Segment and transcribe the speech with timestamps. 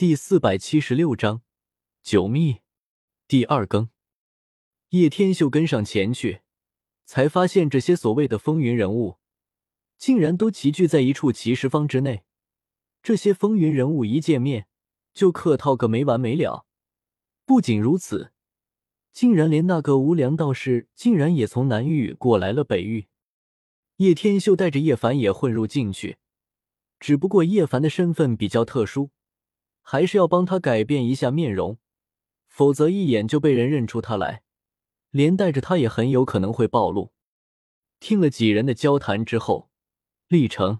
[0.00, 1.42] 第四百七十六章
[2.02, 2.60] 九秘
[3.28, 3.90] 第二更。
[4.88, 6.40] 叶天秀跟上前去，
[7.04, 9.18] 才发现这些所谓的风云人物，
[9.98, 12.22] 竟然都齐聚在一处奇石坊之内。
[13.02, 14.68] 这些风云人物一见面
[15.12, 16.64] 就客套个没完没了。
[17.44, 18.32] 不仅如此，
[19.12, 23.08] 竟然连那个无良道士，竟然也从南域过来了北域。
[23.96, 26.16] 叶天秀带着叶凡也混入进去，
[26.98, 29.10] 只不过叶凡的身份比较特殊。
[29.92, 31.76] 还是要帮他改变一下面容，
[32.46, 34.44] 否则一眼就被人认出他来，
[35.10, 37.12] 连带着他也很有可能会暴露。
[37.98, 39.68] 听了几人的交谈之后，
[40.28, 40.78] 历城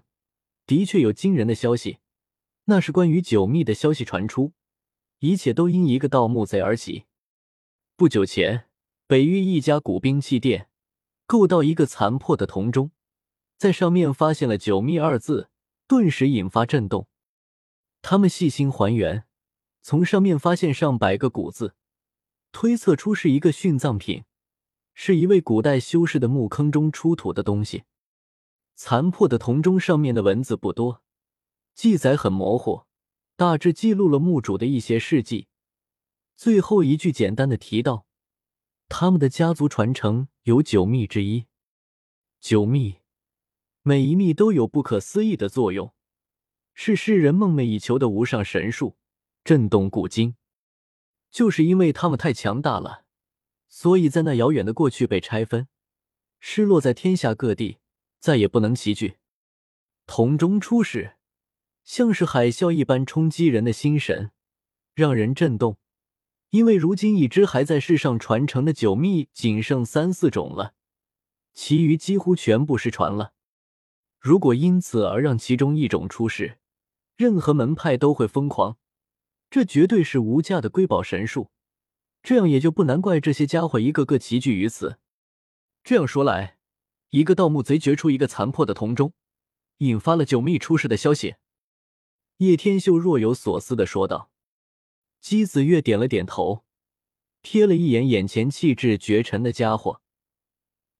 [0.65, 1.97] 的确有惊人的消息，
[2.67, 4.53] 那是关于九秘的消息传出，
[5.19, 7.03] 一切都因一个盗墓贼而起。
[7.97, 8.69] 不久前，
[9.07, 10.69] 北域一家古兵器店
[11.27, 12.91] 购到一个残破的铜钟，
[13.57, 15.49] 在上面发现了“九秘”二字，
[15.85, 17.09] 顿时引发震动。
[18.01, 19.25] 他们细心还原，
[19.81, 21.75] 从上面发现上百个古字，
[22.51, 24.23] 推测出是一个殉葬品，
[24.93, 27.83] 是一位古代修士的墓坑中出土的东西。
[28.75, 31.03] 残破的铜钟上面的文字不多，
[31.75, 32.85] 记载很模糊，
[33.35, 35.47] 大致记录了墓主的一些事迹。
[36.35, 38.07] 最后一句简单的提到，
[38.89, 41.45] 他们的家族传承有九秘之一。
[42.39, 42.97] 九秘，
[43.83, 45.93] 每一秘都有不可思议的作用。
[46.83, 48.97] 是世人梦寐以求的无上神术，
[49.43, 50.35] 震动古今。
[51.29, 53.05] 就是因为他们太强大了，
[53.69, 55.67] 所以在那遥远的过去被拆分，
[56.39, 57.77] 失落在天下各地，
[58.19, 59.17] 再也不能齐聚。
[60.07, 61.17] 铜钟出世，
[61.83, 64.31] 像是海啸一般冲击人的心神，
[64.95, 65.77] 让人震动。
[66.49, 70.73] 因为如今已知还在世上传承的九秘仅剩三四种了，
[71.53, 73.33] 其余几乎全部失传了。
[74.17, 76.57] 如果因此而让其中一种出世，
[77.15, 78.77] 任何门派都会疯狂，
[79.49, 81.51] 这绝对是无价的瑰宝神树。
[82.23, 84.99] 这样也就不难怪这些家伙一个个齐聚于此。
[85.83, 86.57] 这样说来，
[87.09, 89.13] 一个盗墓贼掘出一个残破的铜钟，
[89.77, 91.35] 引发了九秘出世的消息。
[92.37, 94.31] 叶天秀若有所思的说道。
[95.19, 96.63] 姬子月点了点头，
[97.43, 100.01] 瞥了一眼眼前气质绝尘的家伙，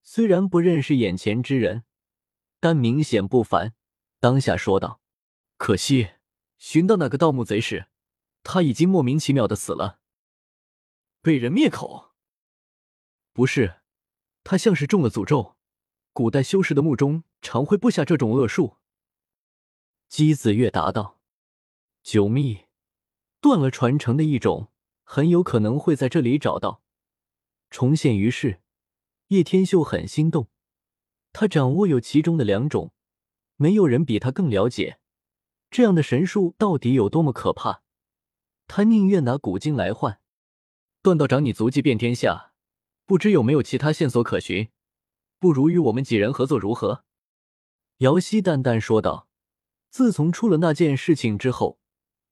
[0.03, 1.83] 虽然不认识眼前之人，
[2.59, 3.73] 但明显不凡。
[4.19, 5.00] 当下说道。
[5.63, 6.13] 可惜，
[6.57, 7.85] 寻到那个盗墓贼时，
[8.41, 9.99] 他已经莫名其妙的死了，
[11.21, 12.15] 被人灭口。
[13.31, 13.81] 不是，
[14.43, 15.55] 他像是中了诅咒。
[16.13, 18.77] 古代修士的墓中常会布下这种恶术。
[20.09, 21.19] 姬子月答道
[22.01, 22.65] ：“九秘，
[23.39, 24.71] 断了传承的一种，
[25.03, 26.81] 很有可能会在这里找到，
[27.69, 28.63] 重现于世。”
[29.29, 30.47] 叶天秀很心动，
[31.31, 32.91] 他掌握有其中的两种，
[33.57, 34.97] 没有人比他更了解。
[35.71, 37.81] 这样的神术到底有多么可怕？
[38.67, 40.19] 他宁愿拿古经来换。
[41.01, 42.51] 段道长，你足迹遍天下，
[43.05, 44.69] 不知有没有其他线索可寻？
[45.39, 47.05] 不如与我们几人合作，如何？
[47.99, 49.29] 姚希淡淡说道。
[49.89, 51.79] 自从出了那件事情之后，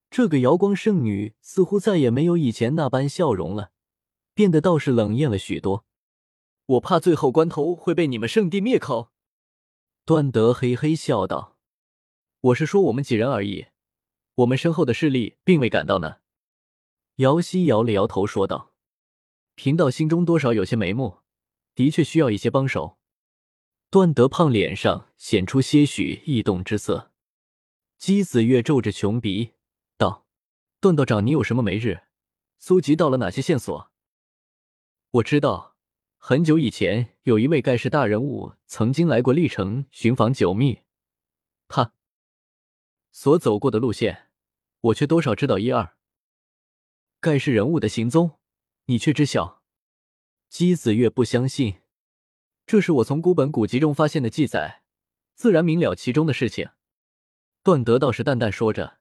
[0.09, 3.71] 这个瑶光圣女似乎再也没有以前那般笑容了，
[4.33, 5.85] 变得倒是冷艳了许多。
[6.65, 9.11] 我怕最后关头会被你们圣地灭口。
[10.05, 11.58] 段德嘿嘿笑道。
[12.41, 13.65] 我是说我们几人而已，
[14.35, 16.19] 我们身后的势力并未赶到呢。
[17.15, 18.71] 姚希摇了摇头说道
[19.55, 21.17] ：“贫道心中多少有些眉目，
[21.75, 22.97] 的确需要一些帮手。”
[23.91, 27.11] 段德胖脸上显出些许异动之色。
[27.97, 29.55] 姬子月皱着穷鼻
[29.97, 30.25] 道
[30.79, 32.03] ：“段道长，你有什么没日？
[32.57, 33.91] 搜集到了哪些线索？”
[35.11, 35.75] 我知道，
[36.17, 40.83] 很久以前有一位盖世大人物曾经来过历城寻访九秘，
[41.67, 41.91] 他。
[43.11, 44.29] 所走过的路线，
[44.81, 45.95] 我却多少知道一二。
[47.19, 48.39] 盖世人物的行踪，
[48.85, 49.61] 你却知晓。
[50.47, 51.81] 姬子月不相信，
[52.65, 54.83] 这是我从古本古籍中发现的记载，
[55.35, 56.69] 自然明了其中的事情。
[57.61, 58.99] 段德倒是淡淡说着。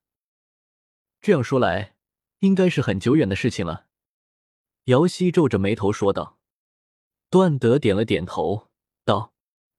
[1.21, 1.97] 这样说来，
[2.41, 3.87] 应该是很久远的事情了。
[4.84, 6.39] 姚希皱着眉头说道。
[7.31, 8.71] 段德点了点头，
[9.04, 9.34] 道：“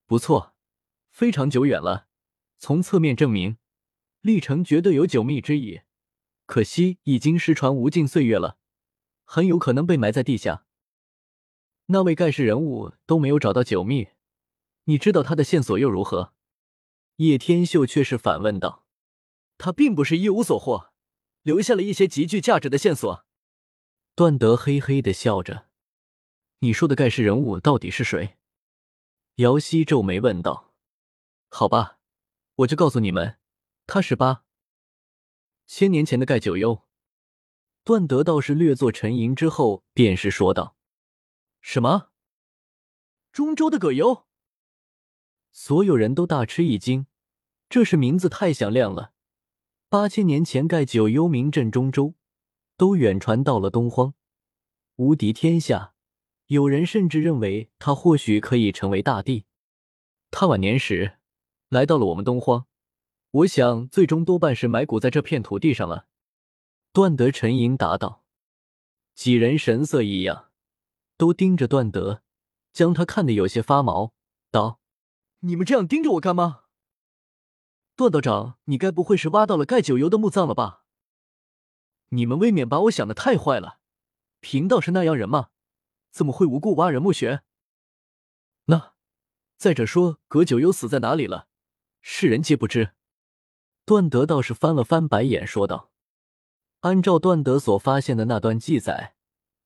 [0.06, 0.56] 不错，
[1.10, 2.08] 非常久远了。
[2.58, 3.58] 从侧面证明。”
[4.22, 5.82] 历城绝对有九秘之意，
[6.46, 8.58] 可惜已经失传无尽岁月了，
[9.24, 10.66] 很有可能被埋在地下。
[11.86, 14.10] 那位盖世人物都没有找到九秘，
[14.84, 16.34] 你知道他的线索又如何？
[17.16, 18.86] 叶天秀却是反问道
[19.58, 20.92] ：“他并不是一无所获，
[21.42, 23.26] 留下了一些极具价值的线索。”
[24.16, 25.68] 段德嘿嘿的笑着
[26.60, 28.38] ：“你说的盖世人物到底是谁？”
[29.36, 30.74] 姚希皱眉问道
[31.50, 32.00] ：“好吧，
[32.58, 33.38] 我就告诉你们。”
[33.92, 34.46] 他是八
[35.66, 36.84] 千年前的盖九幽，
[37.84, 40.78] 段德道士略作沉吟之后，便是说道
[41.60, 42.12] ：“什么？
[43.32, 44.28] 中州的葛优？”
[45.52, 47.08] 所有人都大吃一惊，
[47.68, 49.14] 这是名字太响亮了。
[49.90, 52.14] 八千年前盖九幽名震中州，
[52.78, 54.14] 都远传到了东荒，
[54.98, 55.96] 无敌天下。
[56.46, 59.48] 有人甚至认为他或许可以成为大帝。
[60.30, 61.18] 他晚年时
[61.70, 62.68] 来到了我们东荒，
[63.32, 66.08] 我想最终多半是埋骨在这片土地上了。
[66.92, 68.24] 段德沉吟答道。
[69.14, 70.50] 几人神色异样，
[71.18, 72.24] 都盯着段德，
[72.72, 74.14] 将他看得有些发毛，
[74.50, 74.80] 道
[75.42, 76.64] ：“你们这样盯着我干嘛？”
[77.96, 80.86] 段道长，你该不会是挖到了盖九幽的墓葬了吧？
[82.10, 83.80] 你们未免把我想的太坏了。
[84.40, 85.50] 贫道是那样人吗？
[86.10, 87.44] 怎么会无故挖人墓穴？
[88.66, 88.94] 那
[89.58, 91.50] 再者说，葛九幽死在哪里了？
[92.02, 92.94] 世人皆不知。
[93.90, 95.90] 段德倒是翻了翻白眼，说道
[96.82, 99.16] ：“按照段德所发现的那段记载，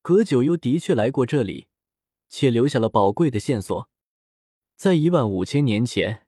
[0.00, 1.66] 葛九幽的确来过这里，
[2.30, 3.90] 且留下了宝贵的线索。
[4.76, 6.26] 在一万五千年前。”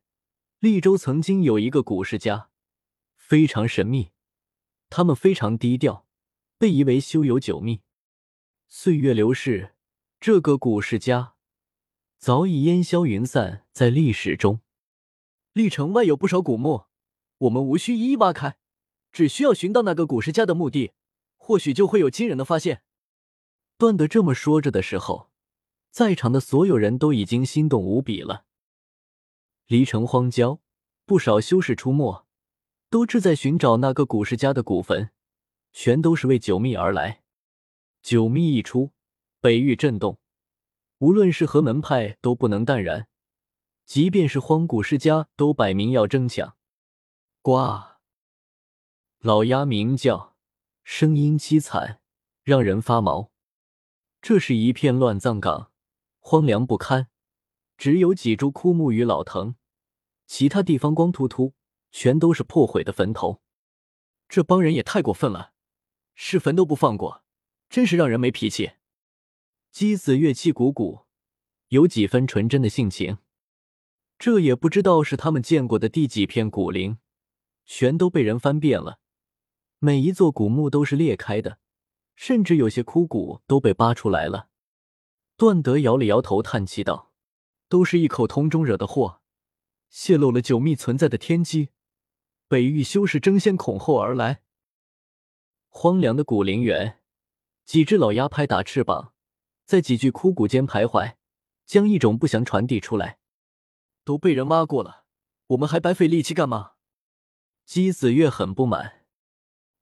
[0.60, 2.50] 利州曾经有一个古世家，
[3.14, 4.10] 非常神秘，
[4.90, 6.06] 他们非常低调，
[6.58, 7.80] 被疑为修有九秘。
[8.68, 9.74] 岁月流逝，
[10.20, 11.32] 这个古世家
[12.18, 14.60] 早已烟消云散在历史中。
[15.54, 16.84] 历城外有不少古墓，
[17.38, 18.56] 我们无需一一挖开，
[19.12, 20.92] 只需要寻到那个古世家的墓地，
[21.36, 22.82] 或许就会有惊人的发现。
[23.76, 25.30] 段德这么说着的时候，
[25.90, 28.44] 在场的所有人都已经心动无比了。
[29.66, 30.60] 离城荒郊，
[31.04, 32.24] 不少修士出没，
[32.88, 35.10] 都志在寻找那个古世家的古坟，
[35.72, 37.22] 全都是为九秘而来。
[38.00, 38.92] 九秘一出，
[39.40, 40.18] 北域震动，
[40.98, 43.08] 无论是何门派都不能淡然，
[43.84, 46.56] 即便是荒古世家都摆明要争抢。
[47.46, 48.00] 呱！
[49.20, 50.34] 老鸦鸣叫，
[50.82, 52.00] 声音凄惨，
[52.42, 53.30] 让人发毛。
[54.20, 55.70] 这是一片乱葬岗，
[56.18, 57.06] 荒凉不堪。
[57.78, 59.54] 只有几株枯木与老藤，
[60.26, 61.54] 其他地方光秃秃，
[61.92, 63.40] 全都是破毁的坟头。
[64.28, 65.52] 这帮人也太过分了，
[66.16, 67.22] 是坟都不放过，
[67.68, 68.72] 真是让人没脾气。
[69.70, 71.06] 姬子月气鼓鼓，
[71.68, 73.18] 有几分纯真的性情。
[74.18, 76.98] 这也不知道是他们见过的第几片古灵，
[77.66, 79.00] 全都被人翻遍了。
[79.78, 81.58] 每一座古墓都是裂开的，
[82.14, 84.48] 甚至有些枯骨都被扒出来了。
[85.36, 87.12] 段德摇了摇头，叹气道。
[87.68, 89.20] 都是一口铜钟惹的祸，
[89.88, 91.70] 泄露了九秘存在的天机。
[92.46, 94.42] 北域修士争先恐后而来。
[95.68, 97.00] 荒凉的古陵园，
[97.64, 99.12] 几只老鸦拍打翅膀，
[99.64, 101.16] 在几具枯骨间徘徊，
[101.64, 103.18] 将一种不祥传递出来。
[104.04, 105.04] 都被人挖过了，
[105.48, 106.74] 我们还白费力气干嘛？
[107.66, 109.02] 姬子月很不满。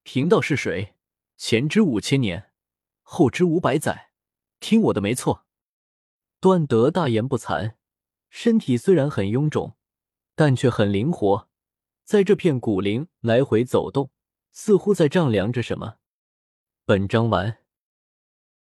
[0.05, 0.95] 贫道是谁？
[1.37, 2.51] 前知五千年，
[3.03, 4.11] 后知五百载，
[4.59, 5.45] 听我的没错。
[6.41, 7.75] 段德大言不惭，
[8.31, 9.77] 身体虽然很臃肿，
[10.35, 11.51] 但却很灵活，
[12.05, 14.11] 在这片古林来回走动，
[14.51, 15.97] 似乎在丈量着什么。
[16.87, 17.64] 本章完。